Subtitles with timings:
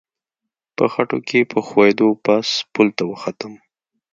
[0.75, 3.53] په خټو کې په ښویېدو پاس پل ته وختم.